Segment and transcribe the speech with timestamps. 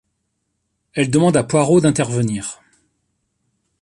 [0.95, 2.59] Elle demande à Poirot d'intervenir.